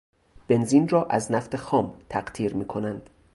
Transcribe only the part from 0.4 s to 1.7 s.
بنزین را از نفت